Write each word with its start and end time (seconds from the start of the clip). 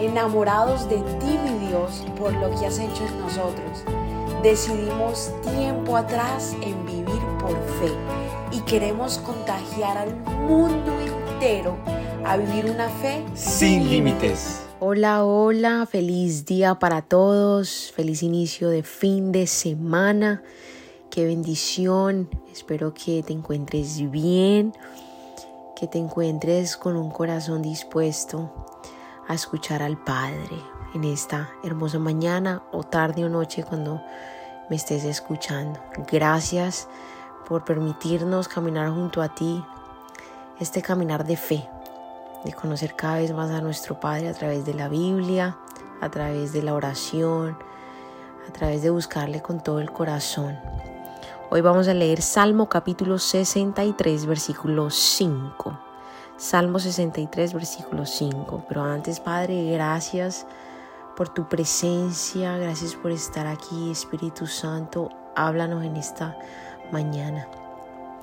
enamorados 0.00 0.88
de 0.88 0.96
ti, 0.96 1.38
mi 1.44 1.66
Dios, 1.68 2.04
por 2.18 2.32
lo 2.34 2.50
que 2.58 2.66
has 2.66 2.78
hecho 2.78 3.04
en 3.06 3.20
nosotros. 3.20 3.84
Decidimos 4.42 5.32
tiempo 5.42 5.96
atrás 5.96 6.54
en 6.62 6.84
vivir 6.86 7.20
por 7.40 7.56
fe 7.80 7.92
y 8.52 8.60
queremos 8.60 9.18
contagiar 9.18 9.98
al 9.98 10.14
mundo 10.46 10.92
entero 11.00 11.76
a 12.24 12.36
vivir 12.36 12.70
una 12.70 12.88
fe 12.88 13.24
sin 13.34 13.88
límites. 13.88 14.62
Hola, 14.78 15.24
hola, 15.24 15.86
feliz 15.86 16.44
día 16.44 16.78
para 16.78 17.02
todos, 17.02 17.92
feliz 17.96 18.22
inicio 18.22 18.68
de 18.68 18.82
fin 18.82 19.32
de 19.32 19.46
semana, 19.46 20.42
qué 21.10 21.24
bendición, 21.24 22.28
espero 22.52 22.92
que 22.92 23.22
te 23.22 23.32
encuentres 23.32 24.10
bien, 24.10 24.74
que 25.74 25.86
te 25.86 25.98
encuentres 25.98 26.76
con 26.76 26.96
un 26.96 27.10
corazón 27.10 27.62
dispuesto 27.62 28.75
a 29.28 29.34
escuchar 29.34 29.82
al 29.82 29.96
Padre 29.96 30.62
en 30.94 31.04
esta 31.04 31.50
hermosa 31.62 31.98
mañana 31.98 32.62
o 32.72 32.82
tarde 32.82 33.24
o 33.24 33.28
noche 33.28 33.64
cuando 33.64 34.00
me 34.70 34.76
estés 34.76 35.04
escuchando. 35.04 35.80
Gracias 36.10 36.88
por 37.48 37.64
permitirnos 37.64 38.48
caminar 38.48 38.90
junto 38.90 39.22
a 39.22 39.34
ti 39.34 39.64
este 40.58 40.82
caminar 40.82 41.24
de 41.24 41.36
fe, 41.36 41.68
de 42.44 42.52
conocer 42.52 42.94
cada 42.94 43.18
vez 43.18 43.32
más 43.32 43.50
a 43.50 43.60
nuestro 43.60 44.00
Padre 44.00 44.28
a 44.28 44.34
través 44.34 44.64
de 44.64 44.74
la 44.74 44.88
Biblia, 44.88 45.56
a 46.00 46.08
través 46.10 46.52
de 46.52 46.62
la 46.62 46.74
oración, 46.74 47.56
a 48.48 48.52
través 48.52 48.82
de 48.82 48.90
buscarle 48.90 49.42
con 49.42 49.62
todo 49.62 49.80
el 49.80 49.92
corazón. 49.92 50.58
Hoy 51.50 51.60
vamos 51.60 51.88
a 51.88 51.94
leer 51.94 52.22
Salmo 52.22 52.68
capítulo 52.68 53.18
63, 53.18 54.26
versículo 54.26 54.90
5. 54.90 55.85
Salmo 56.36 56.78
63, 56.78 57.54
versículo 57.54 58.04
5. 58.04 58.64
Pero 58.68 58.82
antes, 58.82 59.20
Padre, 59.20 59.70
gracias 59.72 60.46
por 61.16 61.30
tu 61.30 61.48
presencia, 61.48 62.58
gracias 62.58 62.94
por 62.94 63.10
estar 63.10 63.46
aquí, 63.46 63.90
Espíritu 63.90 64.46
Santo, 64.46 65.08
háblanos 65.34 65.84
en 65.84 65.96
esta 65.96 66.36
mañana. 66.92 67.48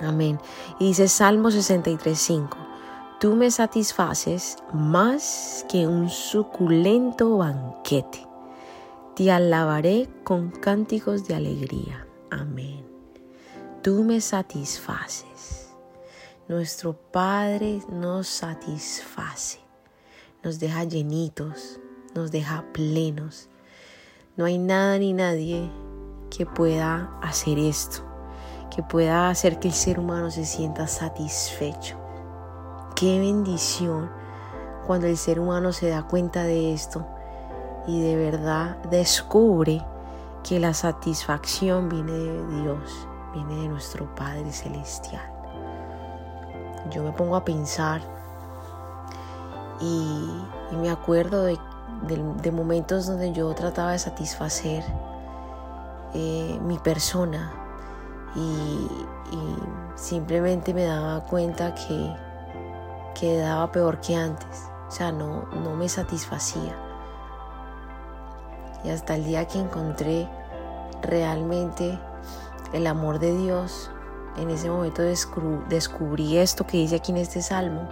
Amén. 0.00 0.38
Y 0.78 0.88
dice 0.88 1.08
Salmo 1.08 1.50
63, 1.50 2.18
5. 2.18 2.56
Tú 3.18 3.34
me 3.34 3.50
satisfaces 3.50 4.58
más 4.72 5.64
que 5.68 5.86
un 5.86 6.10
suculento 6.10 7.38
banquete. 7.38 8.26
Te 9.14 9.32
alabaré 9.32 10.08
con 10.22 10.50
cánticos 10.50 11.26
de 11.26 11.34
alegría. 11.34 12.06
Amén. 12.30 12.84
Tú 13.82 14.04
me 14.04 14.20
satisfaces. 14.20 15.65
Nuestro 16.48 16.92
Padre 16.92 17.82
nos 17.88 18.28
satisface, 18.28 19.58
nos 20.44 20.60
deja 20.60 20.84
llenitos, 20.84 21.80
nos 22.14 22.30
deja 22.30 22.64
plenos. 22.72 23.48
No 24.36 24.44
hay 24.44 24.56
nada 24.56 24.96
ni 24.96 25.12
nadie 25.12 25.68
que 26.30 26.46
pueda 26.46 27.18
hacer 27.20 27.58
esto, 27.58 28.04
que 28.72 28.84
pueda 28.84 29.28
hacer 29.28 29.58
que 29.58 29.66
el 29.66 29.74
ser 29.74 29.98
humano 29.98 30.30
se 30.30 30.44
sienta 30.44 30.86
satisfecho. 30.86 31.98
Qué 32.94 33.18
bendición 33.18 34.08
cuando 34.86 35.08
el 35.08 35.16
ser 35.16 35.40
humano 35.40 35.72
se 35.72 35.88
da 35.88 36.06
cuenta 36.06 36.44
de 36.44 36.72
esto 36.72 37.04
y 37.88 38.00
de 38.00 38.14
verdad 38.14 38.76
descubre 38.84 39.84
que 40.44 40.60
la 40.60 40.74
satisfacción 40.74 41.88
viene 41.88 42.12
de 42.12 42.62
Dios, 42.62 43.08
viene 43.34 43.62
de 43.62 43.68
nuestro 43.68 44.14
Padre 44.14 44.52
Celestial 44.52 45.35
yo 46.90 47.02
me 47.02 47.12
pongo 47.12 47.36
a 47.36 47.44
pensar 47.44 48.00
y, 49.80 50.28
me 50.72 50.90
acuerdo 50.90 51.44
de, 51.44 52.50
momentos 52.50 53.06
donde 53.06 53.32
yo 53.32 53.54
trataba 53.54 53.92
de 53.92 53.98
satisfacer 53.98 54.84
eh, 56.14 56.58
mi 56.62 56.78
persona 56.78 57.52
y, 58.34 58.88
simplemente 59.96 60.74
me 60.74 60.84
daba 60.84 61.24
cuenta 61.24 61.74
que 61.74 62.14
quedaba 63.18 63.72
peor 63.72 63.98
que 64.00 64.14
antes, 64.14 64.64
o 64.88 64.90
sea, 64.90 65.10
no, 65.10 65.46
no 65.46 65.74
me 65.74 65.88
satisfacía. 65.88 66.76
Y 68.84 68.90
hasta 68.90 69.14
el 69.14 69.24
día 69.24 69.48
que 69.48 69.58
encontré 69.58 70.28
realmente 71.00 71.98
el 72.74 72.86
amor 72.86 73.18
de 73.18 73.34
Dios, 73.34 73.90
en 74.38 74.50
ese 74.50 74.70
momento 74.70 75.02
descubrí 75.02 76.36
esto 76.36 76.66
que 76.66 76.78
dice 76.78 76.96
aquí 76.96 77.12
en 77.12 77.18
este 77.18 77.42
salmo 77.42 77.88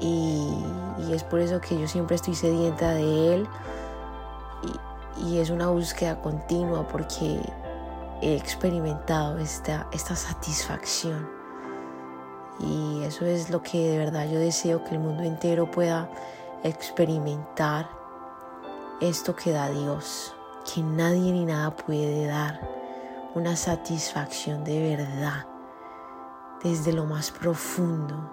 y, 0.00 0.64
es 1.12 1.24
por 1.24 1.40
eso 1.40 1.60
que 1.60 1.78
yo 1.78 1.88
siempre 1.88 2.16
estoy 2.16 2.34
sedienta 2.34 2.92
de 2.92 3.34
él 3.34 3.48
y, 5.16 5.38
es 5.38 5.50
una 5.50 5.68
búsqueda 5.68 6.20
continua 6.20 6.86
porque 6.86 7.40
he 8.20 8.36
experimentado 8.36 9.38
esta, 9.38 9.86
esta 9.92 10.14
satisfacción. 10.14 11.28
Y 12.60 13.02
eso 13.04 13.24
es 13.24 13.50
lo 13.50 13.62
que 13.62 13.90
de 13.90 13.98
verdad 13.98 14.28
yo 14.28 14.38
deseo 14.38 14.84
que 14.84 14.94
el 14.94 15.00
mundo 15.00 15.22
entero 15.22 15.70
pueda 15.70 16.08
experimentar 16.62 17.88
esto 19.00 19.34
que 19.34 19.52
da 19.52 19.70
Dios, 19.70 20.34
que 20.72 20.82
nadie 20.82 21.32
ni 21.32 21.44
nada 21.44 21.74
puede 21.74 22.26
dar 22.26 22.77
una 23.38 23.54
satisfacción 23.54 24.64
de 24.64 24.96
verdad 24.96 25.46
desde 26.60 26.92
lo 26.92 27.04
más 27.04 27.30
profundo. 27.30 28.28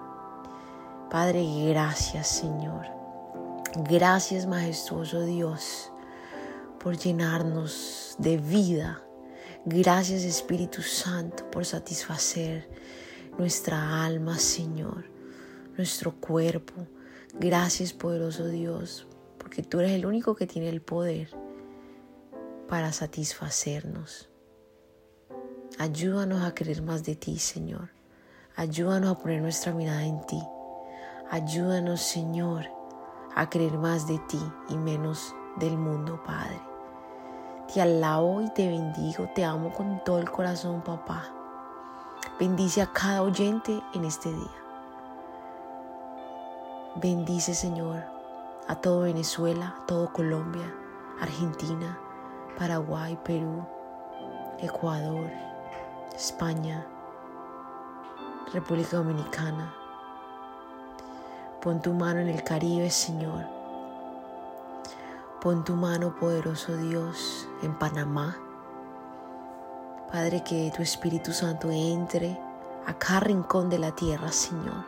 Padre, 1.08 1.44
gracias 1.68 2.26
Señor. 2.26 2.86
Gracias 3.88 4.46
majestuoso 4.48 5.20
Dios 5.20 5.92
por 6.80 6.96
llenarnos 6.96 8.16
de 8.18 8.36
vida. 8.36 9.00
Gracias 9.64 10.24
Espíritu 10.24 10.82
Santo 10.82 11.48
por 11.52 11.64
satisfacer 11.64 12.68
nuestra 13.38 14.04
alma, 14.04 14.36
Señor, 14.38 15.04
nuestro 15.76 16.16
cuerpo. 16.16 16.74
Gracias 17.38 17.92
poderoso 17.92 18.48
Dios, 18.48 19.06
porque 19.38 19.62
tú 19.62 19.78
eres 19.78 19.92
el 19.92 20.04
único 20.04 20.34
que 20.34 20.48
tiene 20.48 20.68
el 20.68 20.82
poder 20.82 21.30
para 22.66 22.92
satisfacernos. 22.92 24.30
Ayúdanos 25.78 26.42
a 26.42 26.54
querer 26.54 26.80
más 26.80 27.04
de 27.04 27.16
ti, 27.16 27.38
Señor. 27.38 27.90
Ayúdanos 28.56 29.10
a 29.10 29.18
poner 29.18 29.42
nuestra 29.42 29.72
mirada 29.72 30.04
en 30.04 30.24
ti. 30.24 30.42
Ayúdanos, 31.30 32.00
Señor, 32.00 32.64
a 33.34 33.50
querer 33.50 33.76
más 33.76 34.06
de 34.06 34.18
ti 34.20 34.40
y 34.70 34.78
menos 34.78 35.34
del 35.56 35.76
mundo, 35.76 36.22
Padre. 36.24 36.58
Te 37.70 37.82
alabo 37.82 38.40
y 38.40 38.48
te 38.54 38.66
bendigo, 38.68 39.28
te 39.34 39.44
amo 39.44 39.70
con 39.74 40.02
todo 40.02 40.18
el 40.18 40.30
corazón, 40.30 40.80
papá. 40.80 41.24
Bendice 42.40 42.80
a 42.80 42.86
cada 42.86 43.20
oyente 43.20 43.78
en 43.92 44.06
este 44.06 44.32
día. 44.32 44.56
Bendice, 46.94 47.52
Señor, 47.54 48.02
a 48.66 48.76
todo 48.76 49.02
Venezuela, 49.02 49.76
a 49.82 49.84
todo 49.84 50.10
Colombia, 50.10 50.74
Argentina, 51.20 51.98
Paraguay, 52.56 53.18
Perú, 53.22 53.66
Ecuador, 54.58 55.45
España, 56.14 56.86
República 58.52 58.98
Dominicana. 58.98 59.74
Pon 61.60 61.82
tu 61.82 61.92
mano 61.92 62.20
en 62.20 62.28
el 62.28 62.44
Caribe, 62.44 62.90
Señor. 62.90 63.44
Pon 65.40 65.64
tu 65.64 65.74
mano, 65.74 66.14
poderoso 66.16 66.76
Dios, 66.76 67.48
en 67.62 67.78
Panamá. 67.78 68.36
Padre, 70.12 70.42
que 70.44 70.72
tu 70.74 70.82
Espíritu 70.82 71.32
Santo 71.32 71.70
entre 71.70 72.38
a 72.86 72.94
cada 72.94 73.20
rincón 73.20 73.68
de 73.68 73.78
la 73.78 73.90
tierra, 73.90 74.30
Señor. 74.30 74.84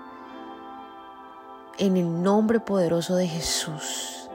En 1.78 1.97
el 1.97 2.23
nombre 2.23 2.61
poderoso 2.61 3.17
de 3.17 3.27
Jesús. 3.27 4.31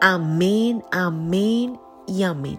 Amén, 0.00 0.84
amén 0.90 1.80
y 2.06 2.24
amén. 2.24 2.58